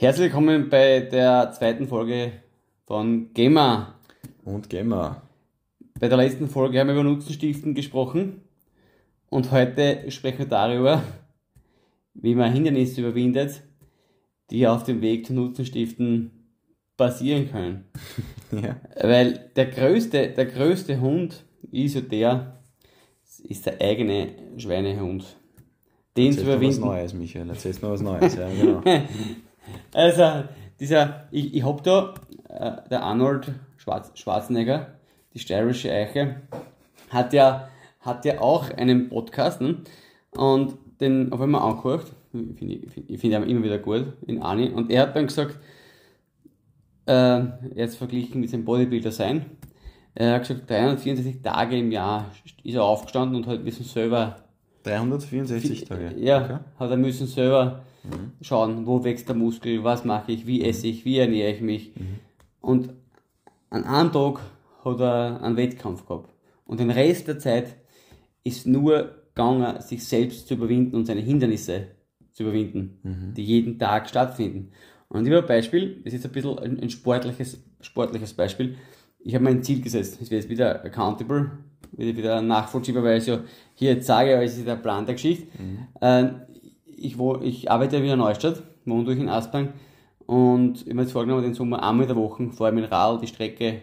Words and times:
Herzlich 0.00 0.32
willkommen 0.32 0.70
bei 0.70 1.00
der 1.00 1.52
zweiten 1.52 1.86
Folge 1.86 2.32
von 2.86 3.34
Gamer. 3.34 3.96
Und 4.46 4.70
Gamer. 4.70 5.20
Bei 6.00 6.08
der 6.08 6.16
letzten 6.16 6.48
Folge 6.48 6.80
haben 6.80 6.86
wir 6.86 6.94
über 6.94 7.04
Nutzenstiften 7.04 7.74
gesprochen 7.74 8.40
und 9.28 9.52
heute 9.52 10.10
sprechen 10.10 10.38
wir 10.38 10.46
darüber, 10.46 11.02
wie 12.14 12.34
man 12.34 12.50
Hindernisse 12.50 13.02
überwindet, 13.02 13.60
die 14.50 14.66
auf 14.66 14.84
dem 14.84 15.02
Weg 15.02 15.26
zu 15.26 15.34
Nutzenstiften 15.34 16.30
passieren 16.96 17.50
können. 17.50 17.84
Ja. 18.52 18.76
Weil 19.02 19.50
der 19.54 19.66
größte, 19.66 20.30
der 20.30 20.46
größte 20.46 20.98
Hund 20.98 21.44
ist 21.70 21.94
ja 21.94 22.00
der, 22.00 22.62
ist 23.42 23.66
der 23.66 23.78
eigene 23.82 24.28
Schweinehund. 24.56 25.36
Den 26.16 26.32
zu 26.32 26.38
Erzählst 26.38 26.38
was 26.38 26.46
überwinden. 26.46 26.80
Neues, 26.80 27.12
Michael. 27.12 27.50
Erzählst 27.50 27.82
noch 27.82 27.90
was 27.90 28.00
Neues, 28.00 28.34
ja, 28.34 28.48
genau. 28.48 28.82
Also, 29.92 30.44
dieser, 30.78 31.28
ich, 31.30 31.54
ich 31.54 31.64
hab 31.64 31.82
da, 31.82 32.14
äh, 32.48 32.88
der 32.90 33.02
Arnold 33.02 33.52
Schwarz, 33.76 34.10
Schwarzenegger, 34.14 34.94
die 35.34 35.38
steirische 35.38 35.90
Eiche, 35.92 36.36
hat 37.10 37.32
ja, 37.32 37.68
hat 38.00 38.24
ja 38.24 38.40
auch 38.40 38.70
einen 38.70 39.08
Podcast, 39.08 39.60
ne? 39.60 39.78
und 40.36 40.74
den 41.00 41.32
auf 41.32 41.40
einmal 41.40 41.62
angehört. 41.62 42.12
Ich 42.32 42.58
finde 42.58 42.74
ich 42.74 43.20
find, 43.20 43.34
ihn 43.34 43.42
immer 43.42 43.64
wieder 43.64 43.78
gut, 43.78 44.12
in 44.26 44.42
Ani, 44.42 44.68
und 44.68 44.90
er 44.90 45.02
hat 45.02 45.16
dann 45.16 45.26
gesagt, 45.26 45.58
äh, 47.06 47.40
es 47.74 47.96
verglichen 47.96 48.40
mit 48.40 48.50
seinem 48.50 48.64
Bodybuilder 48.64 49.10
sein. 49.10 49.46
Er 50.14 50.34
hat 50.34 50.42
gesagt, 50.42 50.68
364 50.68 51.42
Tage 51.42 51.78
im 51.78 51.90
Jahr 51.90 52.30
ist 52.62 52.74
er 52.74 52.84
aufgestanden 52.84 53.36
und 53.36 53.46
hat 53.46 53.64
müssen 53.64 53.84
selber 53.84 54.36
364 54.84 55.84
Tage. 55.84 56.14
ja, 56.18 56.42
Okay. 56.44 56.58
hat 56.78 56.90
er 56.90 56.96
müssen 56.96 57.26
selber 57.26 57.82
schauen, 58.40 58.86
wo 58.86 59.04
wächst 59.04 59.28
der 59.28 59.36
Muskel, 59.36 59.84
was 59.84 60.04
mache 60.04 60.32
ich, 60.32 60.46
wie 60.46 60.62
esse 60.64 60.86
ich, 60.86 61.04
wie 61.04 61.18
ernähre 61.18 61.52
ich 61.52 61.60
mich. 61.60 61.92
Und 62.60 62.90
an 63.70 63.84
einem 63.84 64.12
Tag 64.12 64.40
hat 64.84 65.00
er 65.00 65.42
einen 65.42 65.56
Wettkampf 65.56 66.06
gehabt. 66.06 66.34
Und 66.64 66.80
den 66.80 66.90
Rest 66.90 67.28
der 67.28 67.38
Zeit 67.38 67.76
ist 68.44 68.66
nur 68.66 69.14
gegangen, 69.34 69.80
sich 69.80 70.04
selbst 70.04 70.48
zu 70.48 70.54
überwinden 70.54 70.96
und 70.96 71.06
seine 71.06 71.20
Hindernisse 71.20 71.88
zu 72.32 72.44
überwinden, 72.44 73.00
die 73.36 73.44
jeden 73.44 73.78
Tag 73.78 74.08
stattfinden. 74.08 74.72
Und 75.08 75.26
ich 75.26 75.32
habe 75.32 75.42
ein 75.42 75.48
Beispiel, 75.48 75.96
das 76.04 76.12
ist 76.12 76.24
jetzt 76.24 76.26
ein 76.26 76.32
bisschen 76.32 76.58
ein, 76.58 76.80
ein 76.80 76.90
sportliches, 76.90 77.62
sportliches 77.80 78.32
Beispiel. 78.32 78.76
Ich 79.18 79.34
habe 79.34 79.44
mir 79.44 79.50
ein 79.50 79.62
Ziel 79.62 79.82
gesetzt. 79.82 80.18
Es 80.22 80.30
wird 80.30 80.42
jetzt 80.42 80.50
wieder 80.50 80.84
accountable, 80.84 81.50
wieder, 81.92 82.16
wieder 82.16 82.42
nachvollziehbar, 82.42 83.02
weil 83.02 83.18
ich 83.18 83.26
ja 83.26 83.40
hier 83.74 83.94
jetzt 83.94 84.06
sage, 84.06 84.34
aber 84.34 84.44
es 84.44 84.56
ist 84.56 84.66
der 84.66 84.76
Plan 84.76 85.04
der 85.06 85.16
Geschichte. 85.16 85.48
Ähm, 86.00 86.42
ich, 87.00 87.18
wo, 87.18 87.36
ich 87.36 87.70
arbeite 87.70 87.96
ja 87.96 88.02
wieder 88.02 88.14
in 88.14 88.20
Neustadt, 88.20 88.62
wohne 88.84 89.04
durch 89.04 89.18
in 89.18 89.28
Aspang 89.28 89.72
und 90.26 90.82
ich 90.82 90.86
habe 90.86 90.94
mir 90.94 91.02
jetzt 91.02 91.12
vorgenommen, 91.12 91.42
den 91.42 91.54
Sommer 91.54 91.82
einmal 91.82 92.08
in 92.08 92.14
der 92.14 92.16
Woche 92.16 92.50
fahre 92.50 92.70
ich 92.70 92.74
mit 92.74 92.84
dem 92.84 92.92
Rad 92.92 93.22
die 93.22 93.26
Strecke 93.26 93.82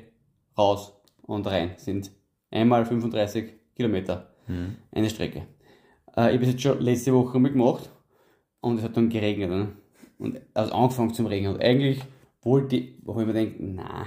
raus 0.58 0.94
und 1.24 1.46
rein. 1.46 1.72
Das 1.74 1.86
sind 1.86 2.12
einmal 2.52 2.86
35 2.86 3.54
Kilometer 3.76 4.34
eine 4.92 5.10
Strecke. 5.10 5.48
Äh, 6.16 6.30
ich 6.30 6.36
habe 6.36 6.44
es 6.44 6.52
jetzt 6.52 6.62
schon 6.62 6.80
letzte 6.80 7.14
Woche 7.14 7.38
mal 7.40 7.52
gemacht 7.52 7.90
und 8.62 8.78
es 8.78 8.84
hat 8.84 8.96
dann 8.96 9.10
geregnet. 9.10 9.50
Ne? 9.50 9.74
Und 10.18 10.40
also 10.54 10.74
angefangen 10.74 11.14
zum 11.14 11.26
Regnen. 11.26 11.54
Und 11.54 11.62
eigentlich 11.62 12.02
wollte 12.42 12.78
ich, 12.78 12.94
wo 13.04 13.20
ich 13.20 13.28
mir 13.28 13.34
denke, 13.34 13.56
na, 13.60 14.06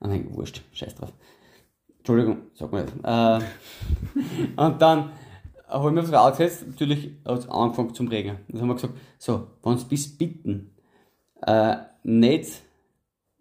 dann 0.00 0.10
denke 0.10 0.30
ich, 0.30 0.36
wurscht, 0.36 0.62
scheiß 0.72 0.94
drauf. 0.94 1.12
Entschuldigung, 1.98 2.38
sag 2.54 2.70
mal 2.70 2.84
nicht. 2.84 2.94
Äh, 3.02 3.40
und 4.62 4.80
dann 4.80 5.10
habe 5.68 5.88
ich 5.88 5.94
mir 5.94 6.00
aufs 6.00 6.12
Rad 6.12 6.36
gesetzt, 6.36 6.66
natürlich 6.66 7.10
hat 7.24 7.38
es 7.38 7.48
angefangen 7.48 7.94
zum 7.94 8.08
Regnen. 8.08 8.38
Dann 8.48 8.60
haben 8.60 8.68
wir 8.68 8.74
gesagt, 8.74 8.94
so, 9.18 9.46
wenn 9.62 9.74
es 9.74 9.84
bis 9.84 10.16
bitten, 10.16 10.70
äh, 11.46 11.76
nicht, 12.02 12.62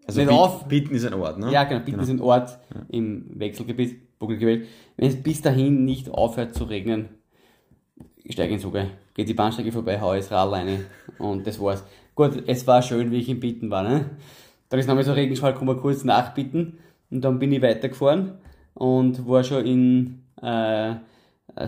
Also 0.08 0.22
nicht 0.22 0.30
Biet- 0.30 0.38
auf, 0.38 0.66
Bieten 0.67 0.95
ist 0.95 1.06
ein 1.06 1.14
Ort, 1.14 1.38
ne? 1.40 1.52
ja, 1.52 1.64
genau, 1.64 1.83
Bitten 1.86 1.99
ist 1.99 2.10
ein 2.10 2.22
Ort 2.22 2.58
im 2.89 3.26
Wechselgebiet, 3.39 4.17
Buckelgebiet. 4.20 4.67
Wenn 4.98 5.10
es 5.10 5.22
bis 5.22 5.42
dahin 5.42 5.86
nicht 5.86 6.10
aufhört 6.10 6.55
zu 6.55 6.64
regnen, 6.66 7.10
ich 8.23 8.33
steige 8.33 8.54
ins 8.54 8.64
Zuge, 8.64 8.89
geht 9.14 9.30
die 9.30 9.33
Bahnstrecke 9.36 9.72
vorbei, 9.72 9.99
hau 10.02 10.16
das 10.16 10.32
Rad 10.32 10.52
rein 10.52 10.86
und 11.20 11.45
das 11.45 11.60
war's. 11.61 11.83
Gut, 12.16 12.44
es 12.48 12.66
war 12.66 12.82
schön, 12.82 13.11
wie 13.11 13.17
ich 13.17 13.30
in 13.30 13.39
Bitten 13.39 13.70
war, 13.70 13.83
ne? 13.83 14.10
Dann 14.70 14.80
ist 14.80 14.88
nochmal 14.88 15.04
so 15.04 15.11
ein 15.11 15.16
Regenschwall 15.17 15.54
gekommen, 15.54 15.80
kurz 15.80 16.04
nach 16.04 16.33
Bitten 16.33 16.80
und 17.11 17.22
dann 17.22 17.38
bin 17.38 17.52
ich 17.52 17.61
weitergefahren 17.61 18.39
und 18.73 19.28
war 19.28 19.44
schon 19.44 19.66
in 19.66 20.23
äh, 20.42 20.95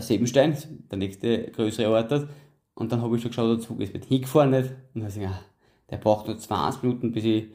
Sebenstein, 0.00 0.56
der 0.90 0.98
nächste 0.98 1.50
größere 1.50 1.90
Ort 1.90 2.10
dort. 2.12 2.28
Und 2.74 2.92
dann 2.92 3.02
habe 3.02 3.16
ich 3.16 3.22
schon 3.22 3.30
geschaut, 3.30 3.58
der 3.58 3.66
Zug 3.66 3.80
ist 3.80 3.92
mit 3.92 4.04
hingefahren 4.04 4.50
nicht. 4.50 4.70
Und 4.70 4.76
dann 4.94 5.02
habe 5.04 5.10
ich 5.10 5.14
gesagt, 5.20 5.34
ah, 5.34 5.44
der 5.90 5.96
braucht 5.96 6.26
nur 6.26 6.38
20 6.38 6.82
Minuten, 6.82 7.12
bis 7.12 7.24
ich, 7.24 7.46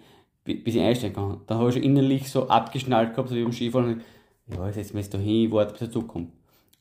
bi- 0.43 0.55
bis 0.55 0.75
ich 0.75 0.81
einsteigen 0.81 1.15
kann. 1.15 1.41
Dann 1.47 1.57
habe 1.59 1.69
ich 1.69 1.75
schon 1.75 1.83
innerlich 1.83 2.29
so 2.29 2.47
abgeschnallt 2.49 3.11
gehabt, 3.11 3.29
so 3.29 3.35
wie 3.35 3.43
beim 3.43 3.53
Skifahren. 3.53 4.01
Ich, 4.47 4.55
ja, 4.55 4.65
jetzt 4.65 4.75
setze 4.75 4.89
ich 4.89 4.93
mich 4.95 5.05
jetzt 5.05 5.13
da 5.13 5.17
hin, 5.19 5.51
warte, 5.51 5.71
bis 5.71 5.79
der 5.79 5.91
Zug 5.91 6.07
kommt. 6.07 6.31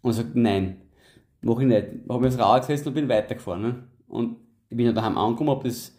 Und 0.00 0.10
er 0.10 0.14
sagt, 0.14 0.34
nein, 0.34 0.80
mach 1.42 1.60
ich 1.60 1.66
nicht. 1.66 1.86
Habe 2.08 2.20
mir 2.20 2.26
das 2.30 2.38
Rad 2.38 2.62
gesetzt 2.66 2.86
und 2.86 2.94
bin 2.94 3.08
weitergefahren. 3.08 3.62
Ne? 3.62 3.82
Und 4.08 4.36
ich 4.69 4.76
bin 4.76 4.86
ja 4.86 4.92
daheim 4.92 5.16
angekommen, 5.16 5.50
habe 5.50 5.69
das 5.69 5.96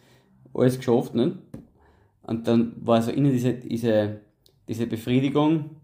alles 0.54 0.78
geschafft. 0.78 1.16
Ne? 1.16 1.38
Und 2.24 2.48
dann 2.48 2.74
war 2.82 3.02
so 3.02 3.12
innen 3.12 3.32
diese, 3.32 3.54
diese, 3.54 4.20
diese 4.68 4.88
Befriedigung, 4.88 5.78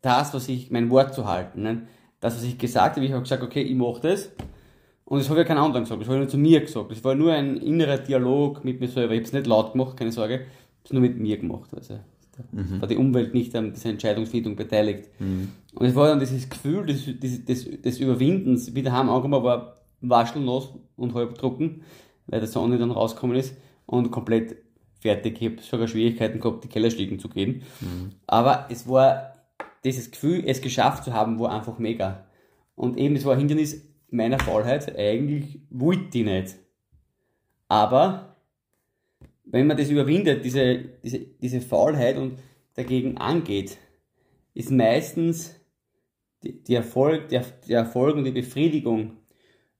das, 0.00 0.32
was 0.32 0.48
ich, 0.48 0.70
mein 0.70 0.88
Wort 0.88 1.14
zu 1.14 1.26
halten. 1.26 1.62
Ne? 1.62 1.86
Das, 2.26 2.36
was 2.36 2.44
ich 2.44 2.58
gesagt 2.58 2.96
habe, 2.96 3.06
ich 3.06 3.12
habe 3.12 3.22
gesagt, 3.22 3.42
okay, 3.42 3.62
ich 3.62 3.74
mache 3.74 4.00
das. 4.02 4.30
Und 5.04 5.20
das 5.20 5.28
habe 5.30 5.38
ja 5.40 5.44
kein 5.44 5.58
anderer 5.58 5.80
gesagt, 5.80 6.00
das 6.00 6.08
habe 6.08 6.16
ich 6.16 6.22
nur 6.22 6.28
zu 6.28 6.38
mir 6.38 6.60
gesagt. 6.60 6.90
Das 6.90 7.04
war 7.04 7.14
nur 7.14 7.32
ein 7.32 7.56
innerer 7.58 7.98
Dialog 7.98 8.64
mit 8.64 8.80
mir 8.80 8.88
selber. 8.88 9.14
Ich 9.14 9.20
habe 9.20 9.26
es 9.26 9.32
nicht 9.32 9.46
laut 9.46 9.72
gemacht, 9.72 9.96
keine 9.96 10.10
Sorge. 10.10 10.34
Ich 10.34 10.40
habe 10.40 10.50
es 10.84 10.92
nur 10.92 11.02
mit 11.02 11.18
mir 11.18 11.36
gemacht. 11.36 11.70
Also, 11.72 12.00
da 12.36 12.80
war 12.80 12.88
die 12.88 12.96
Umwelt 12.96 13.32
nicht 13.32 13.54
an 13.54 13.72
dieser 13.72 13.90
Entscheidungsfindung 13.90 14.56
beteiligt. 14.56 15.08
Und 15.74 15.86
es 15.86 15.94
war 15.94 16.08
dann 16.08 16.18
dieses 16.18 16.50
Gefühl 16.50 16.84
des, 16.84 17.04
des, 17.18 17.44
des, 17.44 17.80
des 17.80 17.98
Überwindens, 18.00 18.74
wie 18.74 18.82
daheim 18.82 19.08
angekommen 19.08 19.44
war, 19.44 19.76
waschelnass 20.00 20.70
und 20.96 21.14
halb 21.14 21.38
trocken, 21.38 21.82
weil 22.26 22.40
der 22.40 22.48
Sonne 22.48 22.76
dann 22.76 22.90
rausgekommen 22.90 23.36
ist 23.36 23.54
und 23.86 24.10
komplett 24.10 24.56
fertig. 24.98 25.40
Ich 25.40 25.48
habe 25.48 25.62
sogar 25.62 25.86
Schwierigkeiten 25.86 26.40
gehabt, 26.40 26.64
die 26.64 26.68
Kellerstiegen 26.68 27.20
zu 27.20 27.28
gehen. 27.28 27.62
Aber 28.26 28.66
es 28.68 28.88
war 28.88 29.35
dieses 29.84 30.10
Gefühl, 30.10 30.44
es 30.46 30.60
geschafft 30.60 31.04
zu 31.04 31.12
haben, 31.12 31.38
war 31.38 31.52
einfach 31.52 31.78
mega. 31.78 32.26
Und 32.74 32.98
eben, 32.98 33.16
es 33.16 33.24
war 33.24 33.32
ein 33.32 33.38
Hindernis 33.38 33.82
meiner 34.10 34.38
Faulheit. 34.38 34.96
Eigentlich 34.96 35.60
wollte 35.70 36.18
ich 36.18 36.24
nicht. 36.24 36.56
Aber 37.68 38.36
wenn 39.44 39.66
man 39.66 39.76
das 39.76 39.90
überwindet, 39.90 40.44
diese, 40.44 40.78
diese, 41.02 41.18
diese 41.20 41.60
Faulheit 41.60 42.18
und 42.18 42.38
dagegen 42.74 43.16
angeht, 43.16 43.78
ist 44.54 44.70
meistens 44.70 45.54
die, 46.42 46.62
die 46.62 46.74
Erfolg, 46.74 47.28
der, 47.28 47.44
der 47.68 47.80
Erfolg 47.80 48.16
und 48.16 48.24
die 48.24 48.32
Befriedigung 48.32 49.12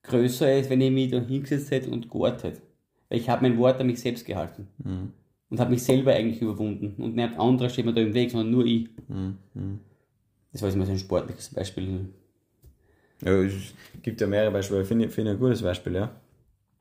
größer, 0.03 0.47
als 0.47 0.69
wenn 0.69 0.81
ich 0.81 0.91
mich 0.91 1.11
da 1.11 1.19
hingesetzt 1.19 1.71
hätte 1.71 1.89
und 1.89 2.09
gewartet 2.09 2.43
hätte. 2.43 2.61
Weil 3.09 3.19
ich 3.19 3.29
habe 3.29 3.47
mein 3.47 3.57
Wort 3.57 3.79
an 3.79 3.87
mich 3.87 3.99
selbst 3.99 4.25
gehalten. 4.25 4.67
Und 5.49 5.59
habe 5.59 5.71
mich 5.71 5.83
selber 5.83 6.13
eigentlich 6.13 6.41
überwunden. 6.41 7.01
Und 7.01 7.15
nicht 7.15 7.39
andere 7.39 7.69
steht 7.69 7.85
mir 7.85 7.93
da 7.93 8.01
im 8.01 8.13
Weg, 8.13 8.31
sondern 8.31 8.51
nur 8.51 8.65
ich. 8.65 8.89
Das 10.51 10.61
war 10.61 10.69
jetzt 10.69 10.77
mal 10.77 10.85
so 10.85 10.91
ein 10.91 10.97
sportliches 10.99 11.49
Beispiel. 11.53 12.09
Ja, 13.23 13.31
es 13.43 13.73
gibt 14.03 14.19
ja 14.21 14.27
mehrere 14.27 14.51
Beispiele. 14.51 14.81
Ich 14.81 14.87
finde 14.87 15.09
finde 15.09 15.31
ich 15.31 15.37
ein 15.37 15.39
gutes 15.39 15.61
Beispiel, 15.61 15.95
ja. 15.95 16.11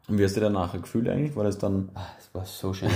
Und 0.09 0.19
wie 0.19 0.25
hast 0.25 0.37
du 0.37 0.41
dir 0.41 0.51
nachher 0.51 0.81
gefühlt 0.81 1.09
eigentlich? 1.09 1.35
War 1.35 1.45
das 1.45 1.59
dann. 1.59 1.91
Ah, 1.95 2.07
Es 2.19 2.33
war 2.35 2.45
so 2.45 2.73
schön. 2.73 2.91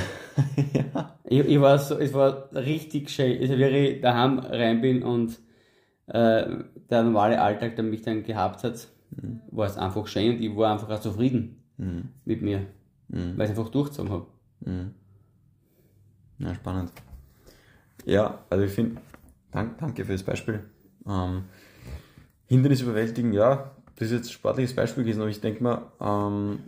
ich, 1.24 1.40
ich 1.40 1.60
war 1.60 1.78
so, 1.78 1.98
es 1.98 2.12
war 2.14 2.52
richtig 2.54 3.10
schön. 3.10 3.40
Also, 3.40 3.56
wie 3.58 3.64
ich 3.64 4.00
daheim 4.00 4.38
rein 4.38 4.80
bin 4.80 5.02
und 5.02 5.38
äh, 6.06 6.46
der 6.90 7.02
normale 7.04 7.40
Alltag, 7.40 7.76
der 7.76 7.84
mich 7.84 8.02
dann 8.02 8.22
gehabt 8.22 8.62
hat, 8.64 8.88
war 9.50 9.66
es 9.66 9.76
einfach 9.76 10.06
schön 10.06 10.36
und 10.36 10.42
ich 10.42 10.54
war 10.56 10.72
einfach 10.72 10.88
auch 10.90 11.00
zufrieden 11.00 11.62
mit 12.24 12.42
mir, 12.42 12.66
weil 13.36 13.44
ich 13.46 13.50
einfach 13.50 13.70
durchgezogen 13.70 14.12
habe. 14.12 14.26
Ja, 16.40 16.54
spannend. 16.54 16.90
Ja, 18.06 18.44
also 18.48 18.64
ich 18.64 18.72
finde, 18.72 19.00
dank, 19.50 19.78
danke 19.78 20.04
für 20.04 20.12
das 20.12 20.22
Beispiel. 20.22 20.60
Ähm, 21.06 21.44
Hindernis 22.46 22.80
überwältigen, 22.80 23.32
ja, 23.32 23.70
das 23.96 24.06
ist 24.06 24.12
jetzt 24.12 24.28
ein 24.28 24.32
sportliches 24.32 24.74
Beispiel 24.74 25.04
gewesen, 25.04 25.20
aber 25.20 25.30
ich 25.30 25.40
denke 25.40 25.62
mal, 25.62 25.82
ähm, 26.00 26.60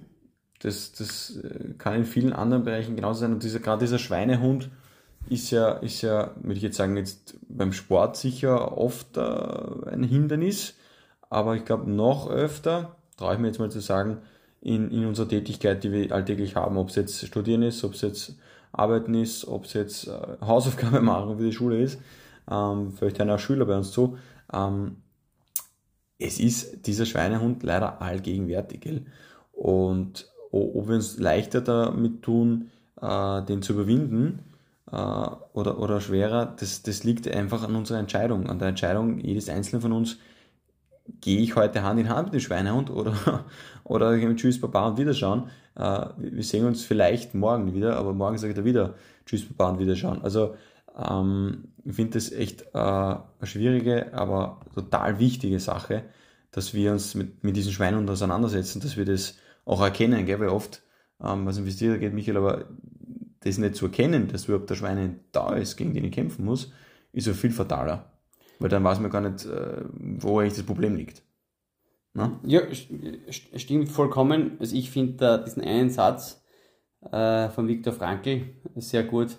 das, 0.61 0.93
das 0.93 1.37
äh, 1.37 1.73
kann 1.79 1.95
in 1.95 2.05
vielen 2.05 2.33
anderen 2.33 2.65
Bereichen 2.65 2.97
genauso 2.97 3.21
sein. 3.21 3.33
Und 3.33 3.43
dieser, 3.43 3.61
gerade 3.61 3.81
dieser 3.81 3.99
Schweinehund 3.99 4.71
ist 5.29 5.51
ja, 5.51 5.71
ist 5.71 6.03
ja, 6.03 6.33
würde 6.37 6.57
ich 6.57 6.63
jetzt 6.63 6.77
sagen, 6.77 6.97
jetzt 6.97 7.39
beim 7.49 7.73
Sport 7.73 8.17
sicher 8.17 8.77
oft 8.77 9.17
äh, 9.17 9.91
ein 9.91 10.03
Hindernis, 10.03 10.75
aber 11.31 11.57
ich 11.57 11.65
glaube 11.65 11.91
noch 11.91 12.29
öfter, 12.31 12.97
traue 13.17 13.35
ich 13.35 13.41
mir 13.41 13.47
jetzt 13.47 13.59
mal 13.59 13.71
zu 13.71 13.81
sagen, 13.81 14.19
in, 14.61 14.91
in 14.91 15.07
unserer 15.07 15.29
Tätigkeit, 15.29 15.83
die 15.83 15.91
wir 15.91 16.13
alltäglich 16.13 16.57
haben, 16.57 16.77
ob 16.77 16.91
es 16.91 16.97
jetzt 16.97 17.27
Studieren 17.27 17.63
ist, 17.63 17.83
ob 17.83 17.95
es 17.95 18.03
jetzt 18.03 18.37
Arbeiten 18.73 19.15
ist, 19.15 19.47
ob 19.47 19.65
es 19.65 19.75
jetzt 19.75 20.09
äh, 20.09 20.37
Hausaufgaben 20.41 21.05
machen 21.05 21.39
für 21.39 21.45
die 21.45 21.53
Schule 21.53 21.81
ist, 21.81 22.01
ähm, 22.51 22.93
vielleicht 22.93 23.21
auch 23.21 23.39
Schüler 23.39 23.67
bei 23.67 23.77
uns 23.77 23.93
zu. 23.93 24.17
Ähm, 24.53 24.97
es 26.19 26.39
ist 26.39 26.87
dieser 26.87 27.07
Schweinehund 27.07 27.63
leider 27.63 28.01
allgegenwärtig. 28.01 28.81
Gell? 28.81 29.07
Und 29.53 30.31
ob 30.51 30.89
wir 30.89 30.95
uns 30.95 31.19
leichter 31.19 31.61
damit 31.61 32.23
tun, 32.23 32.71
äh, 33.01 33.43
den 33.43 33.63
zu 33.63 33.73
überwinden 33.73 34.41
äh, 34.91 34.97
oder, 34.97 35.79
oder 35.79 36.01
schwerer, 36.01 36.55
das, 36.59 36.83
das 36.83 37.05
liegt 37.05 37.29
einfach 37.29 37.63
an 37.63 37.75
unserer 37.75 37.99
Entscheidung, 37.99 38.49
an 38.49 38.59
der 38.59 38.69
Entscheidung 38.69 39.19
jedes 39.19 39.49
Einzelnen 39.49 39.83
von 39.83 39.93
uns, 39.93 40.19
gehe 41.21 41.41
ich 41.41 41.57
heute 41.57 41.83
Hand 41.83 42.01
in 42.01 42.09
Hand 42.09 42.27
mit 42.27 42.35
dem 42.35 42.41
Schweinehund 42.41 42.91
oder, 42.91 43.45
oder 43.85 44.19
Tschüss 44.35 44.61
Papa 44.61 44.89
und 44.89 44.99
Wiederschauen. 44.99 45.49
Äh, 45.75 46.07
wir 46.17 46.43
sehen 46.43 46.67
uns 46.67 46.85
vielleicht 46.85 47.35
morgen 47.35 47.75
wieder, 47.75 47.97
aber 47.97 48.13
morgen 48.13 48.39
sage 48.39 48.53
ich 48.53 48.59
da 48.59 48.65
wieder 48.65 48.95
Tschüss 49.27 49.47
Papa 49.47 49.71
und 49.71 49.79
Wiederschauen. 49.79 50.23
Also 50.23 50.55
ähm, 50.97 51.69
ich 51.85 51.95
finde 51.95 52.13
das 52.13 52.33
echt 52.33 52.63
äh, 52.75 52.79
eine 52.79 53.23
schwierige, 53.45 54.13
aber 54.15 54.61
total 54.75 55.19
wichtige 55.19 55.59
Sache, 55.61 56.05
dass 56.51 56.75
wir 56.75 56.93
uns 56.93 57.15
mit, 57.15 57.43
mit 57.43 57.57
diesen 57.57 57.73
Schweinehund 57.73 58.09
auseinandersetzen, 58.11 58.81
dass 58.81 58.97
wir 58.97 59.05
das 59.05 59.37
auch 59.65 59.81
erkennen, 59.81 60.27
gell? 60.27 60.41
weil 60.41 60.49
oft, 60.49 60.83
ähm, 61.23 61.47
was 61.47 61.59
investiert 61.59 62.01
geht, 62.01 62.13
Michael, 62.13 62.37
aber 62.37 62.67
das 63.41 63.59
nicht 63.59 63.75
zu 63.75 63.87
erkennen, 63.87 64.29
dass 64.29 64.45
überhaupt 64.45 64.71
der 64.71 64.77
Schweine 64.77 65.17
da 65.33 65.55
ist, 65.55 65.77
gegen 65.77 65.95
den 65.95 66.05
ich 66.05 66.13
kämpfen 66.13 66.45
muss, 66.45 66.73
ist 67.13 67.27
ja 67.27 67.33
viel 67.33 67.51
fataler. 67.51 68.12
Weil 68.63 68.69
dann 68.69 68.85
weiß 68.85 69.01
man 69.01 69.11
gar 69.11 69.21
nicht, 69.21 69.45
äh, 69.45 69.83
wo 69.99 70.39
eigentlich 70.39 70.55
das 70.55 70.63
Problem 70.65 70.95
liegt. 70.95 71.23
Na? 72.15 72.41
Ja, 72.45 72.63
stimmt 73.31 73.89
vollkommen. 73.89 74.57
Also 74.61 74.77
ich 74.77 74.91
finde 74.91 75.43
diesen 75.45 75.65
einen 75.65 75.91
Satz 75.91 76.45
äh, 77.11 77.49
von 77.49 77.67
Viktor 77.67 77.93
Frankl 77.93 78.55
sehr 78.77 79.03
gut. 79.03 79.37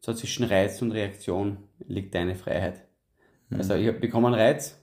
So 0.00 0.14
zwischen 0.14 0.44
Reiz 0.44 0.80
und 0.80 0.92
Reaktion 0.92 1.58
liegt 1.86 2.14
deine 2.14 2.34
Freiheit. 2.34 2.88
Mhm. 3.50 3.58
Also 3.58 3.74
ich 3.74 4.00
bekomme 4.00 4.28
einen 4.28 4.36
Reiz 4.36 4.82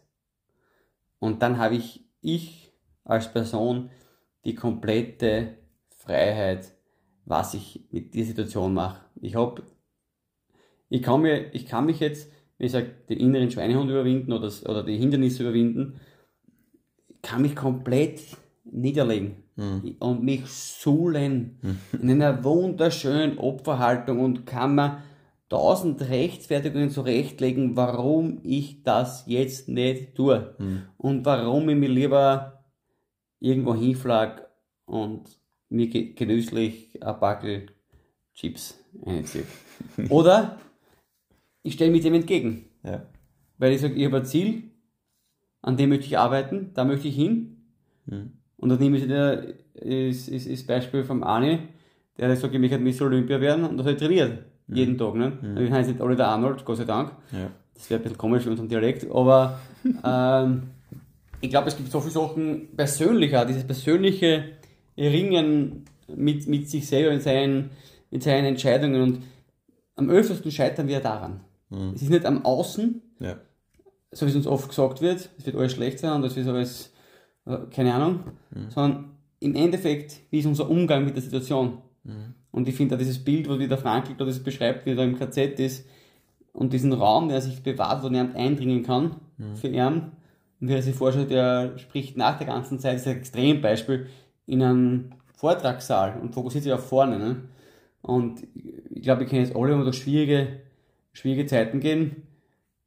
und 1.17 1.41
dann 1.41 1.57
habe 1.57 1.75
ich, 1.75 2.05
ich 2.21 2.73
als 3.03 3.31
Person 3.33 3.89
die 4.45 4.53
komplette 4.53 5.57
Freiheit, 5.97 6.73
was 7.25 7.55
ich 7.55 7.87
mit 7.89 8.13
dieser 8.13 8.27
Situation 8.27 8.75
mache. 8.75 9.03
Ich 9.21 9.33
habe, 9.35 9.63
ich 10.89 11.01
kann 11.01 11.21
mir, 11.21 11.51
ich 11.55 11.65
kann 11.65 11.85
mich 11.85 12.01
jetzt 12.01 12.29
wie 12.57 12.65
gesagt, 12.65 13.09
den 13.09 13.19
inneren 13.19 13.51
Schweinehund 13.51 13.89
überwinden 13.89 14.31
oder, 14.31 14.51
oder 14.65 14.83
die 14.83 14.97
Hindernisse 14.97 15.43
überwinden, 15.43 15.99
kann 17.21 17.41
mich 17.41 17.55
komplett 17.55 18.21
niederlegen 18.65 19.43
mhm. 19.55 19.95
und 19.99 20.23
mich 20.23 20.45
suhlen 20.47 21.59
mhm. 21.61 21.79
in 22.01 22.21
einer 22.21 22.43
wunderschönen 22.43 23.37
Opferhaltung 23.37 24.19
und 24.19 24.45
kann 24.45 24.75
mir 24.75 25.03
tausend 25.49 26.01
Rechtfertigungen 26.01 26.89
zurechtlegen, 26.89 27.75
warum 27.75 28.39
ich 28.43 28.83
das 28.83 29.25
jetzt 29.27 29.69
nicht 29.69 30.15
tue 30.15 30.55
mhm. 30.57 30.83
und 30.97 31.25
warum 31.25 31.69
ich 31.69 31.77
mir 31.77 31.89
lieber 31.89 32.63
irgendwo 33.39 33.75
hinflag 33.75 34.49
und 34.85 35.23
mir 35.69 35.89
genüsslich 35.89 37.03
ein 37.03 37.19
Backel 37.19 37.67
Chips 38.33 38.79
einziehe. 39.05 39.43
Oder 40.09 40.57
ich 41.63 41.73
stelle 41.73 41.91
mich 41.91 42.01
dem 42.01 42.13
entgegen. 42.13 42.65
Ja. 42.83 43.03
Weil 43.57 43.73
ich 43.73 43.81
sage, 43.81 43.95
ich 43.95 44.05
habe 44.05 44.17
ein 44.17 44.25
Ziel, 44.25 44.63
an 45.61 45.77
dem 45.77 45.89
möchte 45.89 46.05
ich 46.05 46.17
arbeiten, 46.17 46.71
da 46.73 46.85
möchte 46.85 47.07
ich 47.07 47.15
hin. 47.15 47.63
Mhm. 48.05 48.33
Und 48.57 48.69
dann 48.69 48.79
nehme 48.79 48.97
ich 48.97 49.07
das, 49.07 49.45
ist, 49.75 50.27
ist, 50.27 50.67
Beispiel 50.67 51.03
vom 51.03 51.23
Arne, 51.23 51.59
der 52.17 52.35
sagt, 52.35 52.53
ich 52.53 52.59
möchte 52.59 52.77
Miss 52.77 53.01
Olympia 53.01 53.41
werden 53.41 53.63
und 53.65 53.77
das 53.77 53.87
hat 53.87 53.99
trainiert. 53.99 54.43
Mhm. 54.67 54.75
Jeden 54.75 54.97
Tag. 54.97 55.15
Ne? 55.15 55.37
Mhm. 55.41 55.57
Ich 55.57 55.71
heiße 55.71 55.91
nicht 55.91 56.01
Oliver 56.01 56.27
Arnold, 56.27 56.63
Gott 56.63 56.77
sei 56.77 56.85
Dank. 56.85 57.11
Ja. 57.31 57.49
Das 57.73 57.89
wäre 57.89 57.99
ein 57.99 58.03
bisschen 58.03 58.17
komisch 58.17 58.43
für 58.43 58.51
unseren 58.51 58.69
Dialekt, 58.69 59.09
aber 59.09 59.59
ähm, 60.05 60.63
ich 61.41 61.49
glaube, 61.49 61.67
es 61.69 61.75
gibt 61.75 61.91
so 61.91 61.99
viele 61.99 62.11
Sachen 62.11 62.67
persönlicher, 62.75 63.45
dieses 63.45 63.65
persönliche 63.65 64.43
Ringen 64.97 65.85
mit, 66.07 66.47
mit 66.47 66.69
sich 66.69 66.87
selber 66.87 67.11
in 67.11 67.19
seinen, 67.19 67.71
in 68.11 68.21
seinen 68.21 68.45
Entscheidungen 68.45 69.01
und 69.01 69.23
am 69.95 70.09
öftesten 70.09 70.51
scheitern 70.51 70.87
wir 70.87 70.99
daran. 70.99 71.41
Mhm. 71.73 71.93
Es 71.95 72.01
ist 72.01 72.09
nicht 72.09 72.25
am 72.25 72.45
Außen, 72.45 73.01
ja. 73.19 73.37
so 74.11 74.25
wie 74.25 74.29
es 74.29 74.35
uns 74.35 74.47
oft 74.47 74.69
gesagt 74.69 75.01
wird, 75.01 75.29
es 75.37 75.45
wird 75.45 75.55
alles 75.55 75.73
schlecht 75.73 75.99
sein 75.99 76.13
und 76.13 76.21
das 76.21 76.35
wird 76.35 76.47
alles, 76.47 76.93
äh, 77.45 77.57
keine 77.71 77.93
Ahnung, 77.93 78.19
mhm. 78.51 78.69
sondern 78.69 79.09
im 79.39 79.55
Endeffekt, 79.55 80.21
wie 80.29 80.39
ist 80.39 80.45
unser 80.45 80.69
Umgang 80.69 81.05
mit 81.05 81.15
der 81.15 81.23
Situation? 81.23 81.79
Mhm. 82.03 82.35
Und 82.51 82.67
ich 82.67 82.75
finde 82.75 82.95
da 82.95 82.99
dieses 82.99 83.23
Bild, 83.23 83.49
wo 83.49 83.57
der 83.57 83.77
Frankl 83.77 84.13
da 84.15 84.25
das 84.25 84.41
beschreibt, 84.41 84.85
wie 84.85 84.91
er 84.91 84.95
da 84.95 85.03
im 85.03 85.17
KZ 85.17 85.59
ist 85.59 85.87
und 86.53 86.71
diesen 86.71 86.93
Raum, 86.93 87.27
der 87.29 87.41
sich 87.41 87.63
bewahrt, 87.63 88.03
wo 88.03 88.09
niemand 88.09 88.35
eindringen 88.35 88.83
kann 88.83 89.15
mhm. 89.37 89.55
für 89.55 89.67
ihn. 89.67 90.11
Und 90.61 90.69
wie 90.69 90.73
er 90.73 90.81
sich 90.81 90.95
vorstellt, 90.95 91.31
der 91.31 91.77
spricht 91.77 92.15
nach 92.15 92.37
der 92.37 92.47
ganzen 92.47 92.79
Zeit, 92.79 92.95
das 92.95 93.01
ist 93.01 93.07
ein 93.07 93.17
Extrembeispiel, 93.17 94.07
in 94.45 94.61
einem 94.61 95.09
Vortragssaal 95.35 96.19
und 96.21 96.33
fokussiert 96.33 96.63
sich 96.63 96.73
auf 96.73 96.87
vorne. 96.87 97.17
Ne? 97.17 97.41
Und 98.01 98.43
ich 98.89 99.01
glaube, 99.01 99.23
ich 99.23 99.29
kenne 99.29 99.41
jetzt 99.43 99.55
alle, 99.55 99.77
wo 99.77 99.83
durch 99.83 99.97
schwierige 99.97 100.59
schwierige 101.13 101.45
Zeiten 101.45 101.79
gehen. 101.79 102.27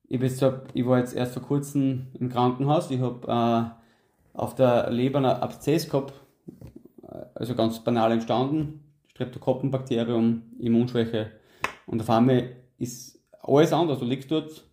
Ich, 0.09 0.21
jetzt, 0.21 0.45
ich 0.75 0.87
war 0.87 0.99
jetzt 0.99 1.15
erst 1.15 1.35
vor 1.35 1.43
kurzem 1.43 2.09
im 2.15 2.29
Krankenhaus. 2.29 2.91
Ich 2.91 3.01
habe 3.01 3.27
äh, 4.35 4.39
auf 4.39 4.55
der 4.55 4.91
Leber 4.91 5.19
einen 5.19 5.27
Abszess 5.27 5.89
gehabt, 5.89 6.13
also 7.35 7.55
ganz 7.55 7.83
banal 7.83 8.13
entstanden. 8.13 8.85
Streptokokkenbakterium, 9.09 10.43
Immunschwäche. 10.59 11.31
Und 11.87 12.01
auf 12.03 12.11
einmal 12.11 12.51
ist 12.79 13.19
alles 13.41 13.73
anders. 13.73 13.99
Du 13.99 14.05
liegst 14.05 14.31
dort 14.31 14.65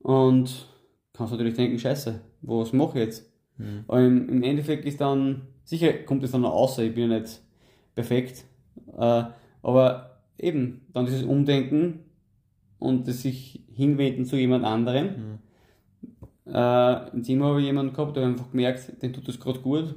und 0.00 0.66
kannst 1.12 1.32
natürlich 1.32 1.54
denken, 1.54 1.78
scheiße, 1.78 2.20
was 2.42 2.72
mache 2.72 2.98
ich 2.98 3.04
jetzt? 3.04 3.32
Mhm. 3.56 3.84
Aber 3.86 4.00
im, 4.00 4.28
im, 4.28 4.42
Endeffekt 4.42 4.84
ist 4.84 5.00
dann, 5.00 5.42
sicher 5.64 5.92
kommt 5.92 6.24
es 6.24 6.32
dann 6.32 6.40
noch 6.40 6.52
außer, 6.52 6.82
ich 6.82 6.94
bin 6.94 7.10
ja 7.10 7.20
nicht 7.20 7.40
perfekt. 7.94 8.44
Äh, 8.96 9.24
aber 9.62 10.22
eben, 10.38 10.86
dann 10.92 11.06
dieses 11.06 11.24
Umdenken, 11.24 12.00
und 12.78 13.08
das 13.08 13.22
sich 13.22 13.62
hinwenden 13.72 14.24
zu 14.24 14.36
jemand 14.36 14.64
anderem. 14.64 15.06
Mhm. 15.06 16.52
Äh, 16.52 17.10
Im 17.10 17.24
Zimmer 17.24 17.46
habe 17.46 17.60
ich 17.60 17.66
jemanden 17.66 17.92
gehabt, 17.92 18.16
der 18.16 18.26
einfach 18.26 18.50
gemerkt, 18.50 19.02
den 19.02 19.12
tut 19.12 19.28
das 19.28 19.38
gerade 19.38 19.60
gut, 19.60 19.94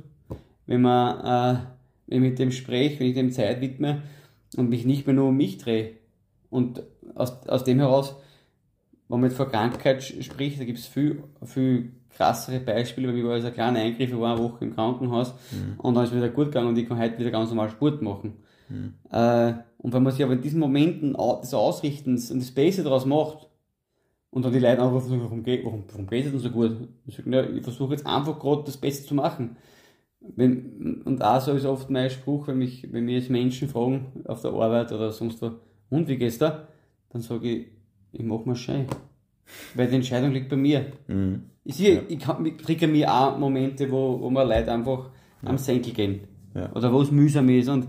wenn 0.65 0.81
man 0.81 1.55
äh, 1.55 1.59
wenn 2.07 2.23
ich 2.23 2.29
mit 2.29 2.39
dem 2.39 2.51
spreche, 2.51 2.99
wenn 2.99 3.07
ich 3.07 3.13
dem 3.13 3.31
Zeit 3.31 3.61
widme 3.61 4.01
und 4.57 4.69
mich 4.69 4.85
nicht 4.85 5.07
mehr 5.07 5.15
nur 5.15 5.29
um 5.29 5.37
mich 5.37 5.57
drehe. 5.57 5.93
Und 6.49 6.83
aus, 7.15 7.47
aus 7.47 7.63
dem 7.63 7.79
heraus, 7.79 8.15
wenn 9.07 9.21
man 9.21 9.29
jetzt 9.29 9.37
vor 9.37 9.49
Krankheit 9.49 10.03
spricht, 10.03 10.59
da 10.59 10.65
gibt 10.65 10.79
es 10.79 10.87
viel, 10.87 11.23
viel 11.45 11.93
krassere 12.09 12.59
Beispiele, 12.59 13.07
weil 13.07 13.17
ich 13.17 13.23
war 13.23 13.33
also 13.33 13.47
ein 13.47 13.53
kleiner 13.53 13.79
Eingriff, 13.79 14.09
ich 14.09 14.19
war 14.19 14.35
eine 14.35 14.43
Woche 14.43 14.65
im 14.65 14.75
Krankenhaus 14.75 15.33
mhm. 15.51 15.79
und 15.79 15.95
dann 15.95 16.03
ist 16.03 16.11
es 16.11 16.17
wieder 16.17 16.29
gut 16.29 16.47
gegangen 16.47 16.67
und 16.67 16.77
ich 16.77 16.87
kann 16.87 16.99
heute 16.99 17.17
wieder 17.17 17.31
ganz 17.31 17.49
normal 17.49 17.69
Sport 17.69 18.01
machen. 18.01 18.33
Mhm. 18.67 18.93
Äh, 19.09 19.53
und 19.81 19.93
wenn 19.93 20.03
man 20.03 20.13
sich 20.13 20.23
aber 20.23 20.33
in 20.33 20.41
diesen 20.41 20.59
Momenten 20.59 21.13
des 21.13 21.53
Ausrichtens 21.53 22.29
und 22.31 22.39
des 22.39 22.53
Base 22.53 22.83
daraus 22.83 23.05
macht, 23.05 23.47
und 24.29 24.45
dann 24.45 24.53
die 24.53 24.59
Leute 24.59 24.81
einfach 24.81 25.01
versuchen, 25.01 25.23
warum, 25.23 25.43
geht, 25.43 25.65
warum, 25.65 25.83
warum 25.91 26.07
geht 26.07 26.25
es 26.25 26.31
denn 26.31 26.39
so 26.39 26.49
gut? 26.49 26.87
Ich, 27.05 27.17
sage, 27.17 27.29
ja, 27.31 27.43
ich 27.43 27.63
versuche 27.63 27.91
jetzt 27.91 28.07
einfach 28.07 28.39
gerade 28.39 28.63
das 28.63 28.77
Beste 28.77 29.05
zu 29.05 29.13
machen. 29.13 29.57
Wenn, 30.21 31.01
und 31.03 31.21
auch 31.21 31.41
so 31.41 31.51
ist 31.51 31.65
oft 31.65 31.89
mein 31.89 32.09
Spruch, 32.09 32.47
wenn 32.47 32.57
mich, 32.57 32.87
wenn 32.93 33.05
mich 33.05 33.15
jetzt 33.15 33.29
Menschen 33.29 33.67
fragen 33.67 34.23
auf 34.25 34.41
der 34.41 34.51
Arbeit 34.51 34.93
oder 34.93 35.11
sonst 35.11 35.41
wo, 35.41 35.51
und 35.89 36.07
wie 36.07 36.15
geht's 36.15 36.37
da? 36.37 36.67
Dann 37.09 37.21
sage 37.21 37.49
ich, 37.49 37.67
ich 38.13 38.23
mach 38.23 38.45
mir 38.45 38.55
schön. 38.55 38.85
Weil 39.75 39.87
die 39.87 39.95
Entscheidung 39.95 40.31
liegt 40.31 40.47
bei 40.47 40.55
mir. 40.55 40.93
Mhm. 41.07 41.43
Ich, 41.65 41.75
sehe, 41.75 41.95
ja. 41.95 42.01
ich, 42.07 42.19
kann, 42.19 42.45
ich 42.45 42.57
kriege 42.57 42.87
mir 42.87 43.13
auch 43.13 43.37
Momente, 43.37 43.91
wo, 43.91 44.21
wo 44.21 44.29
mir 44.29 44.45
Leute 44.45 44.71
einfach 44.71 45.09
ja. 45.41 45.49
am 45.49 45.57
Senkel 45.57 45.91
gehen. 45.91 46.21
Ja. 46.55 46.71
Oder 46.73 46.93
wo 46.93 47.01
es 47.01 47.11
mühsam 47.11 47.49
ist. 47.49 47.67
Und 47.67 47.87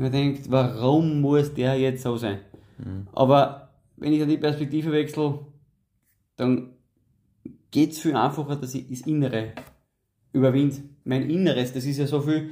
man 0.00 0.12
denkt, 0.12 0.50
warum 0.50 1.20
muss 1.20 1.54
der 1.54 1.78
jetzt 1.78 2.02
so 2.02 2.16
sein? 2.16 2.38
Mhm. 2.78 3.08
Aber 3.12 3.70
wenn 3.96 4.12
ich 4.12 4.20
dann 4.20 4.28
die 4.28 4.38
Perspektive 4.38 4.92
wechsle, 4.92 5.40
dann 6.36 6.74
geht 7.70 7.92
es 7.92 8.00
viel 8.00 8.16
einfacher, 8.16 8.56
dass 8.56 8.74
ich 8.74 8.88
das 8.88 9.06
Innere 9.06 9.52
überwinde. 10.32 10.76
Mein 11.04 11.28
Inneres, 11.28 11.72
das 11.72 11.84
ist 11.84 11.98
ja 11.98 12.06
so 12.06 12.20
viel, 12.20 12.50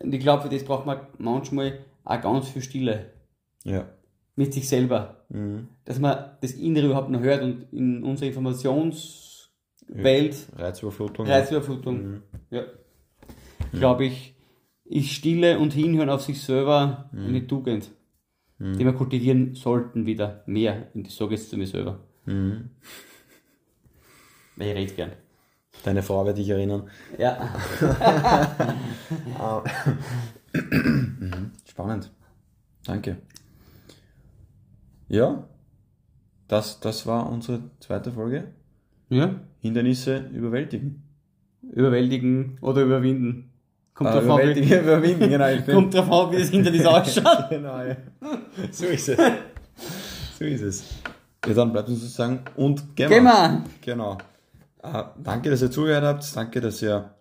und 0.00 0.14
ich 0.14 0.20
glaube, 0.20 0.44
für 0.44 0.48
das 0.48 0.64
braucht 0.64 0.86
man 0.86 1.00
manchmal 1.18 1.80
auch 2.04 2.20
ganz 2.20 2.48
viel 2.48 2.62
Stille. 2.62 3.10
Ja. 3.64 3.88
Mit 4.36 4.54
sich 4.54 4.68
selber. 4.68 5.24
Mhm. 5.28 5.68
Dass 5.84 5.98
man 5.98 6.36
das 6.40 6.52
Innere 6.52 6.86
überhaupt 6.86 7.10
noch 7.10 7.20
hört 7.20 7.42
und 7.42 7.66
in 7.72 8.02
unserer 8.02 8.28
Informationswelt. 8.28 10.46
Reizüberflutung. 10.56 11.26
Reizüberflutung. 11.26 12.02
Mhm. 12.02 12.22
Ja. 12.50 12.62
Mhm. 13.72 13.78
Glaube 13.78 14.06
ich, 14.06 14.34
ist 14.90 15.10
Stille 15.10 15.58
und 15.58 15.72
Hinhören 15.72 16.10
auf 16.10 16.22
sich 16.22 16.42
selber 16.42 17.08
mhm. 17.12 17.26
eine 17.26 17.46
Tugend, 17.46 17.90
mhm. 18.58 18.76
die 18.76 18.84
wir 18.84 18.92
kultivieren 18.92 19.54
sollten 19.54 20.04
wieder 20.04 20.42
mehr. 20.46 20.88
Und 20.94 21.06
ich 21.06 21.14
sage 21.14 21.34
jetzt 21.34 21.48
zu 21.50 21.56
mir 21.56 21.66
selber. 21.66 22.00
Mhm. 22.26 22.70
Weil 24.56 24.68
ich 24.68 24.74
rede 24.76 24.94
gern. 24.94 25.12
Deine 25.84 26.02
Frau 26.02 26.26
wird 26.26 26.36
dich 26.36 26.48
erinnern. 26.50 26.90
Ja. 27.18 27.54
Mhm. 30.52 31.52
Spannend. 31.64 32.10
Danke. 32.84 33.18
Ja, 35.08 35.48
das, 36.48 36.80
das 36.80 37.06
war 37.06 37.30
unsere 37.30 37.62
zweite 37.80 38.12
Folge. 38.12 38.52
Ja. 39.08 39.40
Hindernisse 39.60 40.28
überwältigen. 40.32 41.02
Überwältigen 41.62 42.58
oder 42.60 42.82
überwinden. 42.82 43.52
Kommt 43.94 44.10
Äh, 44.10 44.20
drauf 44.20 44.40
an, 44.40 44.54
wie, 44.54 44.74
überwinden, 44.74 45.28
genau. 45.28 45.62
Kommt 45.72 45.94
drauf 45.94 46.10
an, 46.10 46.32
wie 46.32 46.38
das 46.38 46.48
Hindernis 46.48 46.86
ausschaut. 46.86 47.48
genau, 47.50 47.82
ja. 47.82 47.96
So 48.70 48.86
ist 48.86 49.08
es. 49.08 49.18
So 50.38 50.44
ist 50.44 50.62
es. 50.62 50.84
Ja, 51.46 51.54
dann 51.54 51.72
bleibt 51.72 51.88
uns 51.88 52.00
zu 52.00 52.06
sagen 52.06 52.40
und 52.56 52.96
gehen 52.96 53.08
Gehen 53.08 53.24
wir! 53.24 53.64
Genau. 53.82 54.18
Äh, 54.82 55.04
danke, 55.22 55.50
dass 55.50 55.62
ihr 55.62 55.70
zugehört 55.70 56.04
habt. 56.04 56.36
Danke, 56.36 56.60
dass 56.60 56.82
ihr 56.82 57.14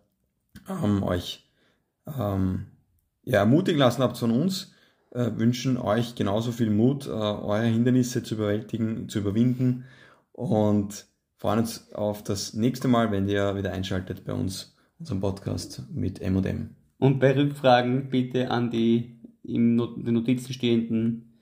ähm, 0.70 1.04
euch 1.04 1.50
ähm, 2.18 2.68
ja, 3.24 3.40
ermutigen 3.40 3.80
lassen 3.80 4.02
habt 4.04 4.18
von 4.18 4.32
uns. 4.32 4.74
Äh, 5.12 5.32
wünschen 5.36 5.78
euch 5.78 6.16
genauso 6.16 6.52
viel 6.52 6.70
Mut, 6.70 7.08
äh, 7.08 7.10
eure 7.10 7.66
Hindernisse 7.66 8.24
zu 8.24 8.36
überwältigen, 8.36 9.10
zu 9.10 9.20
überwinden 9.20 9.86
und 10.34 11.08
freuen 11.38 11.60
uns 11.60 11.92
auf 11.94 12.24
das 12.24 12.54
nächste 12.54 12.88
Mal, 12.88 13.12
wenn 13.12 13.28
ihr 13.28 13.56
wieder 13.56 13.72
einschaltet 13.72 14.24
bei 14.26 14.34
uns, 14.34 14.76
unserem 15.00 15.20
Podcast 15.22 15.84
mit 15.94 16.22
M&M. 16.22 16.76
Und 17.00 17.20
bei 17.20 17.36
Rückfragen 17.36 18.10
bitte 18.10 18.52
an 18.52 18.70
die 18.70 19.18
in 19.44 19.78
den 19.78 20.14
Notizen 20.14 20.54
stehenden 20.54 21.34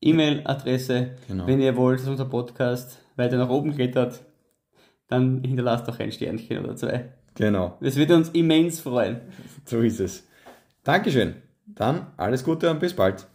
E-Mail-Adresse. 0.00 1.16
Genau. 1.26 1.46
Wenn 1.46 1.60
ihr 1.60 1.76
wollt, 1.76 2.00
dass 2.00 2.08
unser 2.08 2.26
Podcast 2.26 2.98
weiter 3.16 3.38
nach 3.38 3.48
oben 3.48 3.74
klettert, 3.74 4.22
dann 5.08 5.42
hinterlasst 5.42 5.88
doch 5.88 5.98
ein 5.98 6.12
Sternchen 6.12 6.64
oder 6.64 6.76
zwei. 6.76 7.12
Genau, 7.36 7.76
Das 7.80 7.96
würde 7.96 8.14
uns 8.14 8.28
immens 8.30 8.80
freuen. 8.80 9.20
so 9.64 9.80
ist 9.80 10.00
es. 10.00 10.26
Dankeschön. 10.84 11.34
Dann 11.66 12.08
alles 12.16 12.44
Gute 12.44 12.70
und 12.70 12.78
bis 12.78 12.94
bald. 12.94 13.26